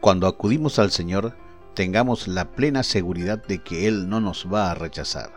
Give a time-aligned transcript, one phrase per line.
[0.00, 1.36] Cuando acudimos al Señor,
[1.74, 5.30] tengamos la plena seguridad de que Él no nos va a rechazar.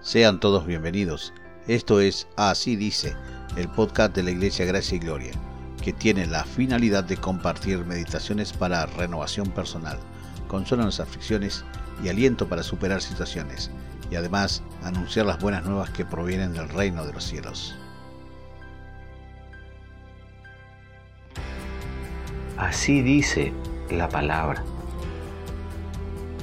[0.00, 1.32] Sean todos bienvenidos.
[1.66, 3.16] Esto es Así dice,
[3.56, 5.32] el podcast de la Iglesia Gracia y Gloria,
[5.82, 9.98] que tiene la finalidad de compartir meditaciones para renovación personal,
[10.46, 11.64] consuelo en las aflicciones
[12.04, 13.72] y aliento para superar situaciones,
[14.08, 17.74] y además anunciar las buenas nuevas que provienen del reino de los cielos.
[22.56, 23.52] Así dice
[23.90, 24.62] la palabra.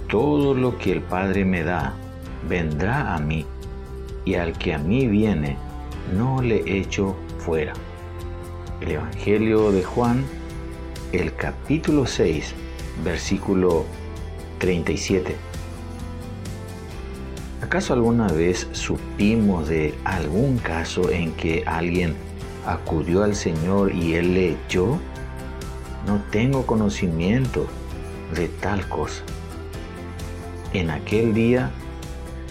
[0.08, 1.94] Todo lo que el Padre me da
[2.48, 3.46] vendrá a mí,
[4.26, 5.58] y al que a mí viene,
[6.18, 7.74] no le echo fuera.
[8.82, 10.24] El Evangelio de Juan,
[11.12, 12.54] el capítulo 6,
[13.04, 13.86] versículo
[14.58, 15.36] 37.
[17.62, 22.16] ¿Acaso alguna vez supimos de algún caso en que alguien
[22.66, 25.00] acudió al Señor y Él le echó?
[26.06, 27.68] No tengo conocimiento
[28.36, 29.24] de tal cosa.
[30.74, 31.72] En aquel día,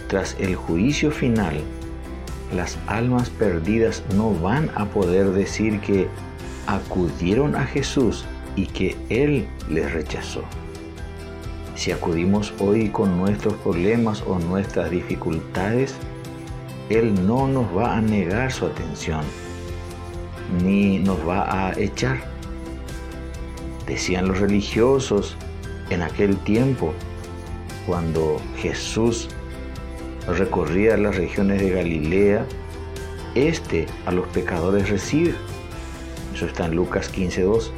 [0.07, 1.61] tras el juicio final,
[2.53, 6.07] las almas perdidas no van a poder decir que
[6.67, 8.25] acudieron a Jesús
[8.55, 10.43] y que Él les rechazó.
[11.75, 15.95] Si acudimos hoy con nuestros problemas o nuestras dificultades,
[16.89, 19.21] Él no nos va a negar su atención,
[20.63, 22.38] ni nos va a echar.
[23.89, 25.35] Decían los religiosos
[25.89, 26.93] en aquel tiempo,
[27.87, 29.29] cuando Jesús
[30.27, 32.45] recorría las regiones de Galilea,
[33.33, 35.33] este a los pecadores recibe.
[36.35, 37.71] Eso está en Lucas 15.2.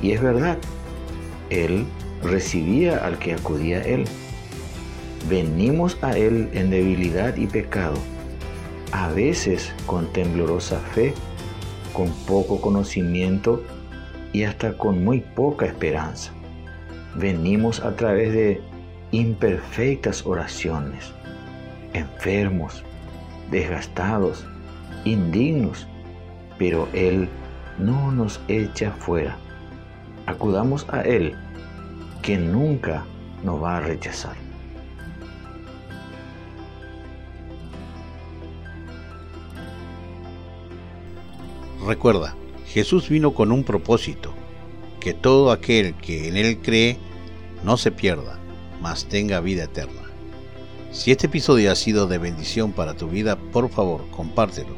[0.00, 0.56] Y es verdad,
[1.50, 1.84] Él
[2.22, 4.06] recibía al que acudía a Él.
[5.28, 7.98] Venimos a Él en debilidad y pecado,
[8.92, 11.12] a veces con temblorosa fe,
[11.92, 13.62] con poco conocimiento
[14.32, 16.32] y hasta con muy poca esperanza.
[17.14, 18.60] Venimos a través de
[19.10, 21.12] imperfectas oraciones,
[21.92, 22.84] enfermos,
[23.50, 24.46] desgastados,
[25.04, 25.86] indignos,
[26.58, 27.28] pero Él
[27.78, 29.36] no nos echa fuera.
[30.26, 31.34] Acudamos a Él,
[32.22, 33.04] que nunca
[33.42, 34.36] nos va a rechazar.
[41.86, 42.34] Recuerda,
[42.72, 44.32] Jesús vino con un propósito,
[45.00, 46.98] que todo aquel que en Él cree
[47.64, 48.38] no se pierda,
[48.80, 50.02] mas tenga vida eterna.
[50.92, 54.76] Si este episodio ha sido de bendición para tu vida, por favor, compártelo.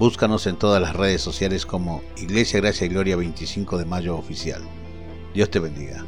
[0.00, 4.62] Búscanos en todas las redes sociales como Iglesia Gracia y Gloria 25 de Mayo Oficial.
[5.32, 6.04] Dios te bendiga.